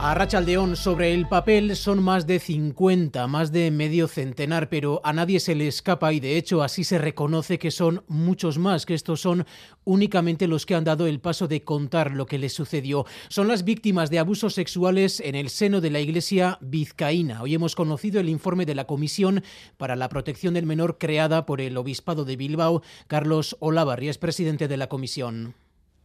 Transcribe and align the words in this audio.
A 0.00 0.14
Rachaldeón, 0.14 0.76
sobre 0.76 1.12
el 1.12 1.26
papel 1.26 1.74
son 1.74 2.04
más 2.04 2.24
de 2.24 2.38
50, 2.38 3.26
más 3.26 3.50
de 3.50 3.72
medio 3.72 4.06
centenar, 4.06 4.68
pero 4.68 5.00
a 5.02 5.12
nadie 5.12 5.40
se 5.40 5.56
le 5.56 5.66
escapa 5.66 6.12
y 6.12 6.20
de 6.20 6.36
hecho 6.36 6.62
así 6.62 6.84
se 6.84 6.98
reconoce 6.98 7.58
que 7.58 7.72
son 7.72 8.04
muchos 8.06 8.58
más, 8.58 8.86
que 8.86 8.94
estos 8.94 9.20
son 9.20 9.44
únicamente 9.82 10.46
los 10.46 10.66
que 10.66 10.76
han 10.76 10.84
dado 10.84 11.08
el 11.08 11.18
paso 11.18 11.48
de 11.48 11.64
contar 11.64 12.12
lo 12.12 12.26
que 12.26 12.38
les 12.38 12.52
sucedió. 12.52 13.06
Son 13.28 13.48
las 13.48 13.64
víctimas 13.64 14.08
de 14.08 14.20
abusos 14.20 14.54
sexuales 14.54 15.18
en 15.18 15.34
el 15.34 15.50
seno 15.50 15.80
de 15.80 15.90
la 15.90 15.98
Iglesia 15.98 16.58
vizcaína. 16.60 17.42
Hoy 17.42 17.56
hemos 17.56 17.74
conocido 17.74 18.20
el 18.20 18.28
informe 18.28 18.66
de 18.66 18.76
la 18.76 18.86
Comisión 18.86 19.42
para 19.78 19.96
la 19.96 20.08
Protección 20.08 20.54
del 20.54 20.64
Menor 20.64 20.98
creada 20.98 21.44
por 21.44 21.60
el 21.60 21.76
Obispado 21.76 22.24
de 22.24 22.36
Bilbao. 22.36 22.82
Carlos 23.08 23.56
Olavarri 23.58 24.08
es 24.08 24.18
presidente 24.18 24.68
de 24.68 24.76
la 24.76 24.88
comisión. 24.88 25.56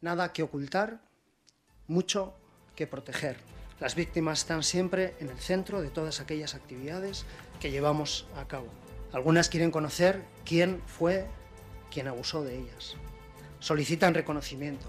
Nada 0.02 0.34
que 0.34 0.42
ocultar, 0.42 1.00
mucho 1.86 2.34
que 2.76 2.88
proteger. 2.88 3.54
Las 3.84 3.96
víctimas 3.96 4.40
están 4.40 4.64
siempre 4.64 5.14
en 5.20 5.28
el 5.28 5.38
centro 5.40 5.82
de 5.82 5.90
todas 5.90 6.22
aquellas 6.22 6.56
actividades 6.56 7.26
que 7.60 7.70
llevamos 7.70 8.26
a 8.38 8.48
cabo. 8.48 8.68
Algunas 9.12 9.50
quieren 9.50 9.72
conocer 9.72 10.24
quién 10.46 10.82
fue 10.88 11.28
quien 11.92 12.08
abusó 12.08 12.46
de 12.46 12.60
ellas. 12.60 12.96
Solicitan 13.60 14.14
reconocimiento 14.14 14.86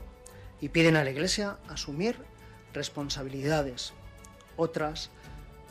y 0.60 0.68
piden 0.68 0.94
a 0.94 1.02
la 1.02 1.10
Iglesia 1.10 1.58
asumir 1.68 2.16
responsabilidades. 2.72 3.94
Otras 4.56 5.10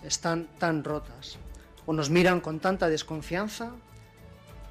están 0.03 0.49
tan 0.59 0.83
rotas 0.83 1.37
o 1.85 1.93
nos 1.93 2.09
miran 2.09 2.41
con 2.41 2.59
tanta 2.59 2.89
desconfianza 2.89 3.71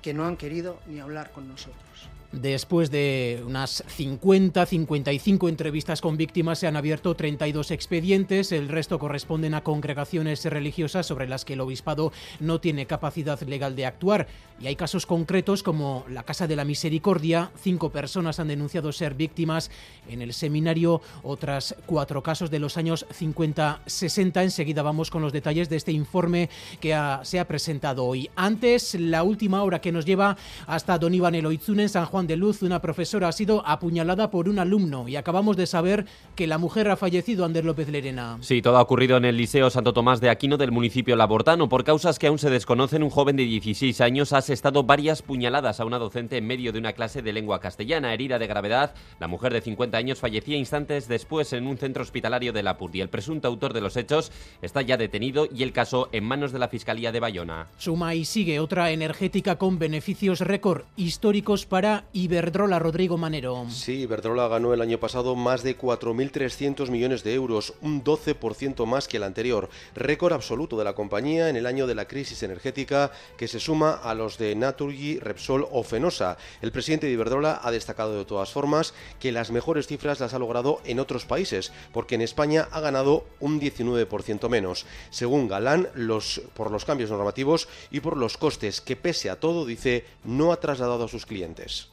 que 0.03 0.13
no 0.13 0.27
han 0.27 0.37
querido 0.37 0.79
ni 0.87 1.01
hablar 1.01 1.33
con 1.33 1.49
nosotros. 1.49 2.12
Después 2.33 2.91
de 2.91 3.43
unas 3.47 3.85
50, 3.87 4.65
55 4.65 5.51
entrevistas 5.51 6.01
con 6.01 6.17
víctimas, 6.17 6.59
se 6.59 6.67
han 6.67 6.77
abierto 6.77 7.15
32 7.15 7.71
expedientes. 7.71 8.53
El 8.53 8.71
resto 8.71 8.99
corresponden 8.99 9.53
a 9.53 9.63
congregaciones 9.63 10.43
religiosas 10.47 11.05
sobre 11.05 11.29
las 11.29 11.45
que 11.45 11.53
el 11.53 11.61
obispado 11.61 12.11
no 12.41 12.59
tiene 12.59 12.87
capacidad 12.87 13.39
legal 13.43 13.77
de 13.77 13.85
actuar. 13.85 14.29
Y 14.59 14.67
hay 14.67 14.77
casos 14.77 15.05
concretos 15.05 15.63
como 15.63 16.07
la 16.09 16.23
Casa 16.23 16.47
de 16.47 16.57
la 16.57 16.65
Misericordia. 16.65 17.51
Cinco 17.61 17.91
personas 17.91 18.41
han 18.41 18.49
denunciado 18.49 18.93
ser 18.93 19.13
víctimas 19.13 19.71
en 20.09 20.23
el 20.23 20.33
seminario. 20.33 21.03
Otras 21.23 21.75
cuatro 21.85 22.23
casos 22.23 22.51
de 22.51 22.61
los 22.61 22.79
años 22.79 23.05
50-60. 23.11 24.43
Enseguida 24.43 24.83
vamos 24.83 25.11
con 25.11 25.21
los 25.21 25.35
detalles 25.35 25.69
de 25.69 25.77
este 25.77 25.93
informe 25.93 26.49
que 26.81 26.99
se 27.25 27.41
ha 27.41 27.47
presentado 27.47 28.07
hoy. 28.07 28.31
Antes, 28.37 28.95
la 28.95 29.23
última 29.23 29.63
hora 29.65 29.83
que 29.83 29.93
nos 29.93 30.07
lleva 30.07 30.39
hasta 30.67 30.99
Don 30.99 31.13
Iván 31.13 31.35
Eloizune 31.35 31.83
en 31.83 31.89
San 31.91 32.07
Juan 32.07 32.22
de 32.27 32.37
Luz, 32.37 32.63
una 32.63 32.81
profesora 32.81 33.29
ha 33.29 33.33
sido 33.33 33.67
apuñalada 33.67 34.31
por 34.31 34.49
un 34.49 34.59
alumno 34.59 35.09
y 35.09 35.17
acabamos 35.17 35.57
de 35.57 35.67
saber 35.67 36.07
que 36.35 36.47
la 36.47 36.59
mujer 36.59 36.89
ha 36.89 36.97
fallecido, 36.97 37.45
Ander 37.45 37.65
López 37.65 37.89
Lerena. 37.89 38.39
Sí, 38.41 38.63
todo 38.63 38.77
ha 38.77 38.83
ocurrido 38.83 39.17
en 39.17 39.25
el 39.25 39.37
Liceo 39.37 39.71
Santo 39.71 39.93
Tomás 39.93 40.21
de 40.21 40.31
Aquino 40.31 40.57
del 40.57 40.73
municipio 40.73 41.17
Labortano. 41.17 41.69
Por 41.69 41.85
causas 41.85 42.19
que 42.19 42.27
aún 42.27 42.39
se 42.39 42.51
desconocen, 42.51 43.03
un 43.03 43.11
joven 43.11 43.37
de 43.37 43.45
16 43.45 44.01
años 44.01 44.33
ha 44.33 44.39
asestado 44.39 44.85
varias 44.85 45.23
puñaladas 45.23 45.81
a 45.81 45.85
una 45.85 45.99
docente 45.99 46.37
en 46.37 46.47
medio 46.47 46.73
de 46.73 46.79
una 46.79 46.93
clase 46.93 47.23
de 47.23 47.33
lengua 47.33 47.61
castellana. 47.61 48.15
Herida 48.15 48.39
de 48.39 48.47
gravedad, 48.47 48.95
la 49.21 49.29
mujer 49.29 49.53
de 49.53 49.61
50 49.61 49.97
años 49.97 50.19
fallecía 50.19 50.57
instantes 50.57 51.09
después 51.09 51.53
en 51.53 51.67
un 51.67 51.79
centro 51.79 52.03
hospitalario 52.03 52.53
de 52.53 52.63
Lapurdi. 52.63 53.01
El 53.01 53.09
presunto 53.09 53.49
autor 53.49 53.73
de 53.73 53.81
los 53.81 53.97
hechos 53.97 54.33
está 54.61 54.83
ya 54.83 54.97
detenido 54.97 55.49
y 55.53 55.63
el 55.63 55.73
caso 55.73 56.09
en 56.13 56.25
manos 56.25 56.53
de 56.53 56.59
la 56.59 56.69
Fiscalía 56.69 57.13
de 57.13 57.21
Bayona. 57.21 57.69
Suma 57.79 58.15
y 58.15 58.25
sigue 58.25 58.61
otra 58.61 58.91
energética 58.91 59.57
con 59.57 59.79
beneficios 59.79 60.41
récord 60.41 60.83
históricos 60.97 61.67
para 61.67 62.05
Iberdrola, 62.15 62.79
Rodrigo 62.79 63.17
Manero. 63.17 63.65
Sí, 63.71 64.01
Iberdrola 64.01 64.47
ganó 64.47 64.75
el 64.75 64.83
año 64.83 65.01
pasado 65.01 65.35
más 65.35 65.63
de 65.63 65.79
4.300 65.79 66.91
millones 66.91 67.25
de 67.25 67.33
euros, 67.33 67.73
un 67.81 68.05
12% 68.05 68.85
más 68.85 69.09
que 69.09 69.17
el 69.17 69.23
anterior. 69.23 69.71
Récord 69.95 70.35
absoluto 70.35 70.77
de 70.77 70.85
la 70.85 70.95
compañía 70.95 71.49
en 71.49 71.57
el 71.57 71.65
año 71.65 71.87
de 71.87 71.95
la 71.95 72.07
crisis 72.07 72.43
energética 72.43 73.13
que 73.39 73.49
se 73.49 73.59
suma 73.59 73.93
a 73.95 74.15
los 74.15 74.37
de 74.37 74.55
Naturgy, 74.55 75.21
Repsol 75.21 75.67
o 75.71 75.83
Fenosa. 75.85 76.37
El 76.61 76.71
presidente 76.71 77.07
de 77.07 77.15
Iberdrola 77.15 77.61
ha 77.63 77.71
destacado 77.71 78.19
de 78.19 78.27
todas 78.27 78.53
formas 78.53 78.93
que 79.19 79.33
las 79.33 79.51
mejores 79.51 79.87
cifras 79.87 80.21
las 80.21 80.35
ha 80.35 80.39
logrado 80.39 80.83
en 80.85 81.01
otros 81.01 81.25
países, 81.25 81.73
porque 81.95 82.17
en 82.17 82.21
España 82.21 82.69
ha 82.73 82.81
ganado 82.81 83.25
un 83.41 83.59
19% 83.59 84.51
menos. 84.51 84.85
Según 85.09 85.49
Galán, 85.49 85.89
los, 85.95 86.43
por 86.53 86.71
los 86.71 86.85
cambios 86.85 87.11
normativos 87.11 87.69
y 87.91 88.01
por 88.01 88.19
los 88.19 88.37
costes 88.37 88.83
que 88.83 88.97
pese 88.97 89.31
a 89.31 89.41
todo, 89.41 89.65
dice, 89.65 90.05
no 90.25 90.53
ha 90.53 90.61
trasladado 90.61 91.05
a 91.05 91.09
sus 91.09 91.25
clientes. 91.25 91.89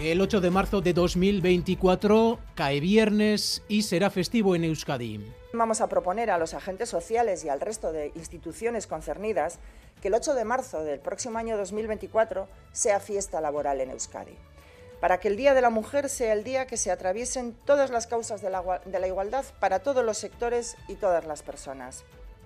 El 0.00 0.20
8 0.20 0.40
de 0.40 0.50
marzo 0.50 0.80
de 0.80 0.92
2024 0.92 2.38
cae 2.54 2.78
viernes 2.78 3.64
y 3.66 3.82
será 3.82 4.10
festivo 4.10 4.54
en 4.54 4.62
Euskadi. 4.62 5.26
Vamos 5.52 5.80
a 5.80 5.88
proponer 5.88 6.30
a 6.30 6.38
los 6.38 6.54
agentes 6.54 6.88
sociales 6.88 7.44
y 7.44 7.48
al 7.48 7.60
resto 7.60 7.90
de 7.90 8.12
instituciones 8.14 8.86
concernidas 8.86 9.58
que 10.00 10.06
el 10.06 10.14
8 10.14 10.36
de 10.36 10.44
marzo 10.44 10.84
del 10.84 11.00
próximo 11.00 11.38
año 11.38 11.56
2024 11.56 12.46
sea 12.70 13.00
fiesta 13.00 13.40
laboral 13.40 13.80
en 13.80 13.90
Euskadi, 13.90 14.36
para 15.00 15.18
que 15.18 15.26
el 15.26 15.36
Día 15.36 15.52
de 15.52 15.62
la 15.62 15.70
Mujer 15.70 16.08
sea 16.08 16.32
el 16.32 16.44
día 16.44 16.68
que 16.68 16.76
se 16.76 16.92
atraviesen 16.92 17.56
todas 17.64 17.90
las 17.90 18.06
causas 18.06 18.40
de 18.40 18.50
la, 18.50 18.80
de 18.84 19.00
la 19.00 19.08
igualdad 19.08 19.46
para 19.58 19.80
todos 19.80 20.04
los 20.04 20.16
sectores 20.16 20.76
y 20.86 20.94
todas 20.94 21.26
las 21.26 21.42
personas. 21.42 22.04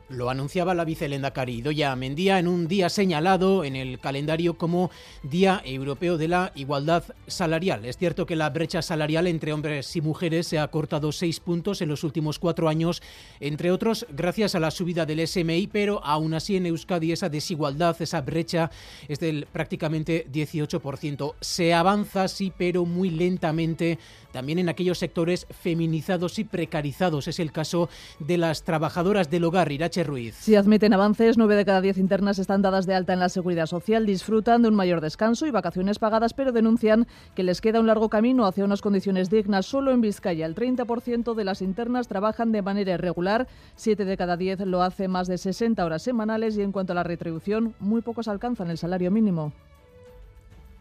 Lo 0.09 0.29
anunciaba 0.29 0.75
la 0.75 0.85
vicelendacari 0.85 1.63
Doya 1.63 1.97
Mendía 1.97 2.39
en 2.39 2.47
un 2.47 2.69
día 2.69 2.91
señalado 2.91 3.65
en 3.65 3.77
el 3.77 3.99
calendario 3.99 4.59
como 4.59 4.91
Día 5.23 5.63
Europeo 5.65 6.19
de 6.19 6.29
la 6.29 6.53
Igualdad 6.55 7.05
Salarial. 7.27 7.85
Es 7.85 7.97
cierto 7.97 8.27
que 8.27 8.37
la 8.37 8.51
brecha 8.51 8.83
salarial 8.83 9.27
entre 9.27 9.53
hombres 9.53 9.97
y 9.97 10.03
mujeres 10.03 10.47
se 10.47 10.59
ha 10.59 10.69
cortado 10.69 11.13
seis 11.13 11.41
puntos 11.41 11.81
en 11.81 11.89
los 11.89 12.05
últimos 12.05 12.39
cuatro 12.39 12.69
años, 12.69 13.03
entre 13.41 13.71
otros 13.71 14.07
gracias 14.11 14.55
a 14.55 14.61
la 14.61 14.71
subida 14.71 15.07
del 15.07 15.27
SMI, 15.27 15.69
pero 15.69 16.05
aún 16.05 16.35
así 16.35 16.57
en 16.57 16.67
Euskadi 16.67 17.13
esa 17.13 17.29
desigualdad, 17.29 17.97
esa 18.01 18.21
brecha 18.21 18.71
es 19.09 19.19
del 19.19 19.47
prácticamente 19.51 20.27
18%. 20.31 21.35
Se 21.41 21.73
avanza, 21.73 22.29
sí, 22.29 22.53
pero 22.57 22.85
muy 22.85 23.11
lentamente 23.11 23.99
también 24.33 24.59
en 24.59 24.69
aquellos 24.69 24.99
sectores 24.99 25.47
feminizados 25.63 26.39
y 26.39 26.45
precarizados. 26.45 27.29
Es 27.29 27.39
el 27.39 27.53
caso 27.53 27.89
de 28.19 28.39
las 28.39 28.65
trabajadoras 28.65 29.31
del 29.31 29.45
hogar, 29.45 29.71
Ruiz. 30.03 30.35
Si 30.37 30.57
admiten 30.57 30.95
avances, 30.95 31.37
nueve 31.37 31.57
de 31.57 31.67
cada 31.67 31.83
diez 31.83 31.99
internas 31.99 32.39
están 32.39 32.63
dadas 32.63 32.87
de 32.87 32.95
alta 32.95 33.13
en 33.13 33.21
la 33.21 33.29
seguridad 33.29 33.67
social, 33.67 34.07
disfrutan 34.07 34.63
de 34.63 34.69
un 34.69 34.75
mayor 34.75 35.03
descanso 35.03 35.47
y 35.47 35.51
vacaciones 35.51 35.99
pagadas, 35.99 36.33
pero 36.33 36.53
denuncian 36.53 37.07
que 37.35 37.43
les 37.43 37.61
queda 37.61 37.81
un 37.81 37.87
largo 37.87 38.09
camino 38.09 38.47
hacia 38.47 38.65
unas 38.65 38.81
condiciones 38.81 39.29
dignas. 39.29 39.67
Solo 39.67 39.91
en 39.91 40.01
Vizcaya, 40.01 40.47
el 40.47 40.55
30% 40.55 41.35
de 41.35 41.45
las 41.45 41.61
internas 41.61 42.09
trabajan 42.09 42.53
de 42.53 42.63
manera 42.63 42.95
irregular, 42.95 43.47
siete 43.77 44.07
de 44.07 44.17
cada 44.17 44.39
diez 44.39 44.61
lo 44.61 44.83
hace 44.83 45.09
más 45.09 45.29
de 45.29 45.37
60 45.37 45.85
horas 45.85 46.03
semanales 46.03 46.57
y 46.57 46.63
en 46.63 46.73
cuanto 46.73 46.93
a 46.93 46.97
la 46.97 47.03
retribución, 47.03 47.75
muy 47.79 48.01
pocos 48.01 48.29
alcanzan 48.29 48.71
el 48.71 48.79
salario 48.79 49.11
mínimo 49.11 49.53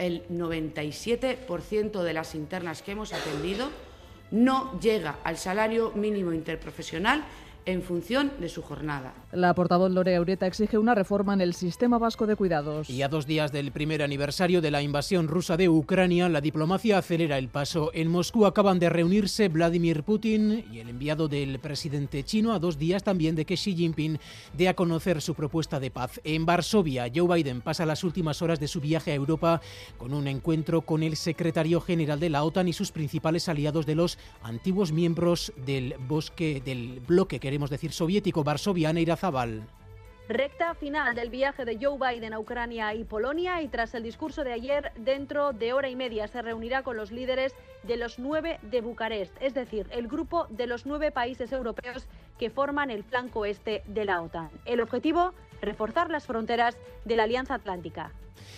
el 0.02 0.28
97% 0.30 2.02
de 2.02 2.14
las 2.14 2.34
internas 2.34 2.82
que 2.82 2.94
hemos 2.94 3.14
atendido 3.14 3.70
no 4.32 4.80
llega 4.80 5.20
al 5.24 5.38
salario 5.38 5.92
mínimo 5.92 6.34
interprofesional 6.34 7.24
en 7.66 7.84
función 7.84 8.32
de 8.40 8.50
su 8.50 8.62
jornada. 8.62 9.14
La 9.34 9.56
portavoz 9.56 9.90
Lore 9.92 10.18
Aurieta 10.18 10.46
exige 10.46 10.78
una 10.78 10.94
reforma 10.94 11.34
en 11.34 11.40
el 11.40 11.54
sistema 11.54 11.98
vasco 11.98 12.28
de 12.28 12.36
cuidados. 12.36 12.90
Y 12.90 13.02
a 13.02 13.08
dos 13.08 13.26
días 13.26 13.54
del 13.54 13.72
primer 13.72 14.04
aniversario 14.04 14.60
de 14.60 14.72
la 14.72 14.82
invasión 14.82 15.30
rusa 15.30 15.56
de 15.56 15.70
Ucrania, 15.70 16.28
la 16.28 16.42
diplomacia 16.42 16.98
acelera 16.98 17.38
el 17.38 17.48
paso. 17.48 17.92
En 17.94 18.10
Moscú 18.10 18.46
acaban 18.46 18.78
de 18.78 18.90
reunirse 18.90 19.48
Vladimir 19.48 20.04
Putin 20.04 20.66
y 20.70 20.80
el 20.80 20.90
enviado 20.90 21.30
del 21.30 21.60
presidente 21.60 22.26
chino 22.26 22.52
a 22.52 22.60
dos 22.60 22.78
días 22.78 23.04
también 23.04 23.36
de 23.36 23.46
que 23.46 23.56
Xi 23.56 23.74
Jinping 23.74 24.20
dé 24.58 24.68
a 24.68 24.74
conocer 24.74 25.22
su 25.22 25.34
propuesta 25.34 25.80
de 25.80 25.92
paz. 25.92 26.20
En 26.26 26.46
Varsovia, 26.46 27.10
Joe 27.14 27.34
Biden 27.34 27.62
pasa 27.62 27.86
las 27.86 28.04
últimas 28.04 28.42
horas 28.42 28.60
de 28.60 28.68
su 28.68 28.82
viaje 28.82 29.12
a 29.12 29.16
Europa 29.16 29.62
con 29.98 30.14
un 30.14 30.28
encuentro 30.28 30.82
con 30.82 31.04
el 31.04 31.16
secretario 31.16 31.80
general 31.80 32.20
de 32.20 32.30
la 32.30 32.44
OTAN 32.44 32.68
y 32.68 32.74
sus 32.74 32.92
principales 32.92 33.48
aliados 33.48 33.86
de 33.86 33.96
los 33.96 34.18
antiguos 34.44 34.92
miembros 34.92 35.54
del 35.66 35.96
bosque 36.06 36.62
del 36.66 37.00
bloque 37.00 37.32
que 37.32 37.40
queremos 37.40 37.70
decir 37.70 37.94
soviético, 37.94 38.44
Varsovia, 38.44 38.92
Neira 38.92 39.16
Recta 40.28 40.74
final 40.74 41.14
del 41.14 41.30
viaje 41.30 41.66
de 41.66 41.78
Joe 41.80 41.98
Biden 41.98 42.34
a 42.34 42.40
Ucrania 42.40 42.94
y 42.96 43.04
Polonia 43.04 43.62
y 43.62 43.68
tras 43.68 43.94
el 43.94 44.02
discurso 44.02 44.44
de 44.44 44.54
ayer, 44.54 44.94
dentro 44.96 45.52
de 45.52 45.74
hora 45.74 45.90
y 45.90 45.96
media 45.96 46.28
se 46.28 46.42
reunirá 46.42 46.84
con 46.84 46.96
los 46.96 47.12
líderes 47.12 47.54
de 47.84 47.98
los 47.98 48.18
nueve 48.18 48.60
de 48.62 48.82
Bucarest, 48.82 49.36
es 49.42 49.54
decir, 49.54 49.88
el 49.92 50.08
grupo 50.08 50.48
de 50.50 50.68
los 50.68 50.86
nueve 50.86 51.12
países 51.12 51.52
europeos 51.52 52.08
que 52.40 52.50
forman 52.50 52.90
el 52.90 53.04
flanco 53.04 53.46
este 53.46 53.84
de 53.88 54.06
la 54.06 54.22
OTAN. 54.22 54.50
El 54.66 54.82
objetivo, 54.82 55.34
reforzar 55.62 56.10
las 56.10 56.26
fronteras 56.26 56.78
de 57.06 57.16
la 57.16 57.24
Alianza 57.24 57.56
Atlántica. 57.56 58.12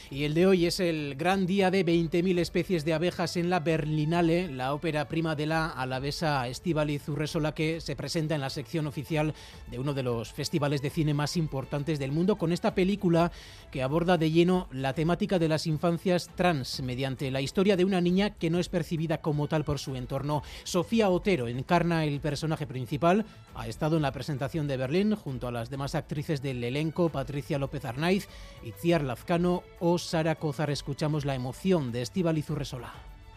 Y 0.09 0.23
el 0.23 0.33
de 0.33 0.47
hoy 0.47 0.65
es 0.65 0.79
el 0.79 1.15
gran 1.15 1.45
día 1.45 1.71
de 1.71 1.85
20.000 1.85 2.39
especies 2.39 2.85
de 2.85 2.93
abejas 2.93 3.37
en 3.37 3.49
la 3.49 3.59
Berlinale, 3.59 4.51
la 4.51 4.73
ópera 4.73 5.07
prima 5.07 5.35
de 5.35 5.45
la 5.45 5.69
alavesa 5.69 6.47
Estíbaliz 6.47 7.07
Urresola 7.09 7.53
que 7.53 7.81
se 7.81 7.95
presenta 7.95 8.35
en 8.35 8.41
la 8.41 8.49
sección 8.49 8.87
oficial 8.87 9.33
de 9.69 9.79
uno 9.79 9.93
de 9.93 10.03
los 10.03 10.31
festivales 10.31 10.81
de 10.81 10.89
cine 10.89 11.13
más 11.13 11.37
importantes 11.37 11.99
del 11.99 12.11
mundo 12.11 12.37
con 12.37 12.51
esta 12.51 12.75
película 12.75 13.31
que 13.71 13.83
aborda 13.83 14.17
de 14.17 14.31
lleno 14.31 14.67
la 14.71 14.93
temática 14.93 15.39
de 15.39 15.47
las 15.47 15.67
infancias 15.67 16.29
trans 16.35 16.81
mediante 16.81 17.31
la 17.31 17.41
historia 17.41 17.75
de 17.75 17.85
una 17.85 18.01
niña 18.01 18.31
que 18.31 18.49
no 18.49 18.59
es 18.59 18.69
percibida 18.69 19.19
como 19.19 19.47
tal 19.47 19.63
por 19.63 19.79
su 19.79 19.95
entorno. 19.95 20.43
Sofía 20.63 21.09
Otero 21.09 21.47
encarna 21.47 22.05
el 22.05 22.19
personaje 22.19 22.67
principal, 22.67 23.25
ha 23.55 23.67
estado 23.67 23.97
en 23.97 24.01
la 24.01 24.11
presentación 24.11 24.67
de 24.67 24.77
Berlín 24.77 25.15
junto 25.15 25.47
a 25.47 25.51
las 25.51 25.69
demás 25.69 25.95
actrices 25.95 26.41
del 26.41 26.63
elenco, 26.63 27.09
Patricia 27.09 27.57
López 27.57 27.85
Arnaiz, 27.85 28.27
Itziar 28.63 29.03
Lazcano 29.03 29.63
o 29.79 29.97
Sara 29.97 30.35
Cozar. 30.35 30.69
Escuchamos 30.69 31.25
la 31.25 31.35
emoción 31.35 31.91
de 31.91 32.01
Estíbaliz 32.01 32.49
Urresola. 32.49 32.93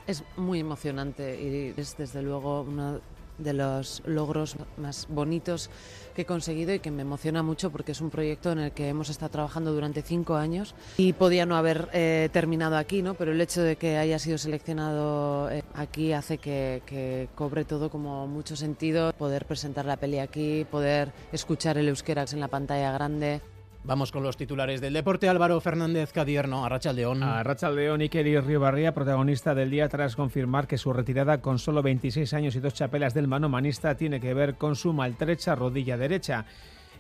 Es 0.07 0.23
muy 0.37 0.61
emocionante 0.61 1.41
y 1.41 1.81
es 1.81 1.97
desde 1.97 2.23
luego 2.23 2.63
una 2.63 3.01
de 3.39 3.53
los 3.53 4.03
logros 4.07 4.57
más 4.77 5.07
bonitos 5.09 5.71
que 6.15 6.23
he 6.23 6.25
conseguido 6.27 6.73
y 6.75 6.79
que 6.79 6.91
me 6.91 7.03
emociona 7.03 7.43
mucho 7.43 7.71
porque 7.71 7.93
es 7.93 8.01
un 8.01 8.11
proyecto 8.11 8.53
en 8.53 8.59
el 8.59 8.73
que 8.73 8.89
hemos 8.89 9.11
estado 9.11 9.31
trabajando 9.31 9.73
durante 9.73 10.03
cinco 10.03 10.37
años 10.37 10.75
y 10.97 11.13
podía 11.13 11.45
no 11.45 11.57
haber 11.57 11.89
eh, 11.93 12.29
terminado 12.33 12.77
aquí, 12.77 13.03
¿no? 13.03 13.15
pero 13.15 13.33
el 13.33 13.41
hecho 13.41 13.63
de 13.63 13.77
que 13.77 13.99
haya 13.99 14.19
sido 14.19 14.39
seleccionado 14.39 15.51
eh, 15.51 15.65
aquí 15.75 16.13
hace 16.13 16.39
que, 16.39 16.83
que, 16.87 17.29
cobre 17.35 17.65
todo 17.65 17.91
como 17.91 18.27
mucho 18.27 18.57
sentido, 18.57 19.13
poder 19.13 19.45
presentar 19.45 19.85
la 19.85 19.97
peli 19.97 20.19
aquí, 20.19 20.67
poder 20.71 21.13
escuchar 21.33 21.77
el 21.79 21.89
euskera 21.89 22.25
en 22.33 22.41
la 22.41 22.49
pantalla 22.49 22.93
grande. 22.93 23.41
Vamos 23.87 24.11
con 24.11 24.25
los 24.25 24.37
titulares 24.37 24.81
del 24.81 24.95
deporte. 24.95 25.29
Álvaro 25.29 25.61
Fernández 25.61 26.13
Cadierno, 26.13 26.65
a 26.67 26.93
León. 26.93 27.23
A 27.23 27.71
León, 27.71 28.01
Iker 28.01 28.45
Río 28.45 28.93
protagonista 28.93 29.55
del 29.55 29.71
día 29.71 29.89
tras 29.89 30.17
confirmar 30.17 30.67
que 30.67 30.77
su 30.77 30.93
retirada 30.93 31.41
con 31.41 31.61
solo 31.61 31.83
26 31.83 32.35
años 32.35 32.57
y 32.57 32.61
dos 32.61 32.75
chapelas 32.75 33.15
del 33.15 33.29
manomanista 33.29 33.97
tiene 33.97 34.19
que 34.19 34.35
ver 34.35 34.57
con 34.57 34.75
su 34.75 34.93
maltrecha 34.93 35.55
rodilla 35.55 35.97
derecha. 35.97 36.47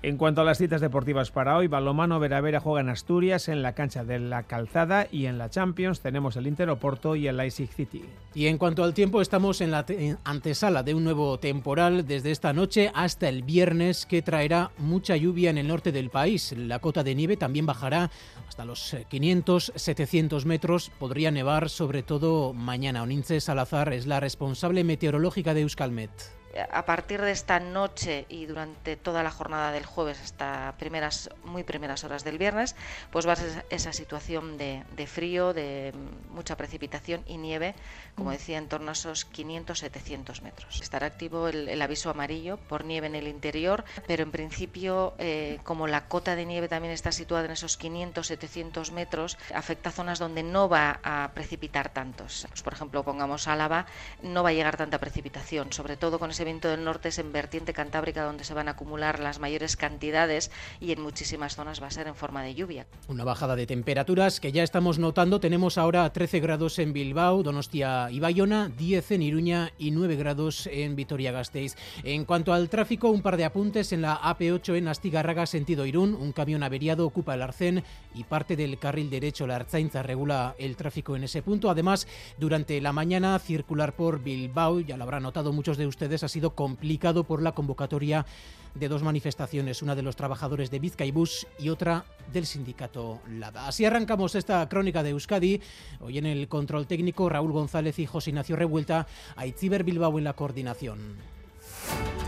En 0.06 0.18
cuanto 0.18 0.40
a 0.40 0.44
las 0.44 0.58
citas 0.58 0.80
deportivas 0.80 1.32
para 1.32 1.56
hoy, 1.56 1.66
Balomano 1.66 2.20
Veravera 2.20 2.60
juega 2.60 2.80
en 2.80 2.90
Asturias, 2.90 3.48
en 3.48 3.60
la 3.60 3.72
cancha 3.72 4.04
de 4.04 4.20
la 4.20 4.44
Calzada 4.44 5.08
y 5.10 5.26
en 5.26 5.36
la 5.36 5.50
Champions 5.50 5.98
tenemos 5.98 6.36
el 6.36 6.46
Inter 6.46 6.70
Oporto 6.70 7.16
y 7.16 7.26
el 7.26 7.36
Leipzig 7.36 7.72
City. 7.72 8.04
Y 8.32 8.46
en 8.46 8.56
cuanto 8.56 8.84
al 8.84 8.94
tiempo, 8.94 9.20
estamos 9.20 9.60
en 9.60 9.72
la 9.72 9.84
antesala 10.22 10.84
de 10.84 10.94
un 10.94 11.02
nuevo 11.02 11.40
temporal 11.40 12.06
desde 12.06 12.30
esta 12.30 12.52
noche 12.52 12.92
hasta 12.94 13.28
el 13.28 13.42
viernes 13.42 14.06
que 14.06 14.22
traerá 14.22 14.70
mucha 14.78 15.16
lluvia 15.16 15.50
en 15.50 15.58
el 15.58 15.66
norte 15.66 15.90
del 15.90 16.10
país. 16.10 16.54
La 16.56 16.78
cota 16.78 17.02
de 17.02 17.16
nieve 17.16 17.36
también 17.36 17.66
bajará 17.66 18.12
hasta 18.48 18.64
los 18.64 18.94
500-700 18.94 20.44
metros. 20.44 20.92
Podría 21.00 21.32
nevar 21.32 21.68
sobre 21.68 22.04
todo 22.04 22.52
mañana. 22.52 23.02
Onince 23.02 23.40
Salazar 23.40 23.92
es 23.92 24.06
la 24.06 24.20
responsable 24.20 24.84
meteorológica 24.84 25.52
de 25.52 25.62
Euskalmet 25.62 26.36
a 26.70 26.84
partir 26.84 27.20
de 27.20 27.30
esta 27.30 27.60
noche 27.60 28.26
y 28.28 28.46
durante 28.46 28.96
toda 28.96 29.22
la 29.22 29.30
jornada 29.30 29.72
del 29.72 29.86
jueves 29.86 30.20
hasta 30.20 30.74
primeras, 30.78 31.30
muy 31.44 31.64
primeras 31.64 32.04
horas 32.04 32.24
del 32.24 32.38
viernes, 32.38 32.76
pues 33.10 33.26
va 33.26 33.32
a 33.32 33.36
ser 33.36 33.66
esa 33.70 33.92
situación 33.92 34.58
de, 34.58 34.84
frío, 35.06 35.52
de 35.52 35.92
mucha 36.30 36.56
precipitación 36.56 37.22
y 37.26 37.36
nieve, 37.36 37.74
como 38.14 38.30
mm. 38.30 38.32
decía, 38.32 38.58
en 38.58 38.68
torno 38.68 38.90
a 38.90 38.92
esos 38.92 39.30
500-700 39.30 40.42
metros. 40.42 40.80
Estará 40.80 41.06
activo 41.06 41.48
el, 41.48 41.80
aviso 41.82 42.10
amarillo 42.10 42.56
por 42.56 42.84
nieve 42.84 43.06
en 43.06 43.14
el 43.14 43.28
interior, 43.28 43.84
pero 44.06 44.22
en 44.22 44.30
principio, 44.30 45.14
eh, 45.18 45.58
como 45.62 45.86
la 45.86 46.08
cota 46.08 46.34
de 46.36 46.46
nieve 46.46 46.68
también 46.68 46.92
está 46.92 47.12
situada 47.12 47.44
en 47.44 47.52
esos 47.52 47.78
500-700 47.78 48.92
metros, 48.92 49.38
afecta 49.54 49.90
a 49.90 49.92
zonas 49.92 50.18
donde 50.18 50.42
no 50.42 50.68
va 50.68 51.00
a 51.02 51.30
precipitar 51.34 51.90
tantos. 51.90 52.46
Pues, 52.48 52.62
por 52.62 52.72
ejemplo, 52.72 53.04
pongamos 53.04 53.48
Álava, 53.48 53.86
no 54.22 54.42
va 54.42 54.50
a 54.50 54.52
llegar 54.52 54.76
tanta 54.76 54.98
precipitación, 54.98 55.72
sobre 55.72 55.96
todo 55.96 56.18
con 56.18 56.30
ese 56.30 56.45
viento 56.46 56.68
del 56.68 56.84
norte 56.84 57.08
es 57.08 57.18
en 57.18 57.32
vertiente 57.32 57.72
cantábrica 57.72 58.24
donde 58.24 58.44
se 58.44 58.54
van 58.54 58.68
a 58.68 58.72
acumular 58.72 59.18
las 59.18 59.40
mayores 59.40 59.76
cantidades 59.76 60.52
y 60.80 60.92
en 60.92 61.02
muchísimas 61.02 61.56
zonas 61.56 61.82
va 61.82 61.88
a 61.88 61.90
ser 61.90 62.06
en 62.06 62.14
forma 62.14 62.42
de 62.42 62.54
lluvia. 62.54 62.86
Una 63.08 63.24
bajada 63.24 63.56
de 63.56 63.66
temperaturas 63.66 64.38
que 64.38 64.52
ya 64.52 64.62
estamos 64.62 65.00
notando. 65.00 65.40
Tenemos 65.40 65.76
ahora 65.76 66.08
13 66.12 66.38
grados 66.38 66.78
en 66.78 66.92
Bilbao, 66.92 67.42
Donostia 67.42 68.10
y 68.12 68.20
Bayona, 68.20 68.68
10 68.68 69.10
en 69.10 69.22
Iruña 69.22 69.72
y 69.76 69.90
9 69.90 70.14
grados 70.14 70.68
en 70.68 70.94
Vitoria-Gasteiz. 70.94 71.74
En 72.04 72.24
cuanto 72.24 72.52
al 72.52 72.68
tráfico, 72.68 73.10
un 73.10 73.22
par 73.22 73.36
de 73.36 73.44
apuntes 73.44 73.92
en 73.92 74.02
la 74.02 74.20
AP8 74.20 74.76
en 74.76 74.86
Astigarraga, 74.86 75.46
sentido 75.46 75.84
Irún. 75.84 76.14
Un 76.14 76.30
camión 76.30 76.62
averiado 76.62 77.04
ocupa 77.04 77.34
el 77.34 77.42
arcén 77.42 77.82
y 78.14 78.22
parte 78.22 78.54
del 78.54 78.78
carril 78.78 79.10
derecho. 79.10 79.48
La 79.48 79.56
Arzainza 79.56 80.04
regula 80.04 80.54
el 80.58 80.76
tráfico 80.76 81.16
en 81.16 81.24
ese 81.24 81.42
punto. 81.42 81.70
Además, 81.70 82.06
durante 82.38 82.80
la 82.80 82.92
mañana, 82.92 83.36
circular 83.40 83.96
por 83.96 84.22
Bilbao, 84.22 84.78
ya 84.78 84.96
lo 84.96 85.02
habrán 85.02 85.24
notado 85.24 85.52
muchos 85.52 85.76
de 85.76 85.88
ustedes, 85.88 86.22
ha 86.26 86.28
sido 86.28 86.54
complicado 86.54 87.24
por 87.24 87.40
la 87.40 87.52
convocatoria 87.52 88.26
de 88.74 88.88
dos 88.88 89.02
manifestaciones, 89.02 89.80
una 89.80 89.94
de 89.94 90.02
los 90.02 90.16
trabajadores 90.16 90.70
de 90.70 91.10
Bus 91.10 91.46
y 91.58 91.70
otra 91.70 92.04
del 92.32 92.44
sindicato 92.44 93.20
LADA. 93.30 93.68
Así 93.68 93.84
arrancamos 93.84 94.34
esta 94.34 94.68
crónica 94.68 95.02
de 95.02 95.10
Euskadi. 95.10 95.62
Hoy 96.00 96.18
en 96.18 96.26
el 96.26 96.48
control 96.48 96.86
técnico 96.86 97.28
Raúl 97.28 97.52
González 97.52 97.98
y 97.98 98.06
José 98.06 98.30
Ignacio 98.30 98.56
Revuelta, 98.56 99.06
a 99.34 99.46
Itziber 99.46 99.82
Bilbao 99.82 100.18
en 100.18 100.24
la 100.24 100.34
coordinación. 100.34 100.98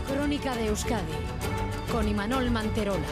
Crónica 0.07 0.55
de 0.55 0.67
Euskadi 0.67 1.13
con 1.91 2.07
Imanol 2.07 2.49
Manterola. 2.49 3.07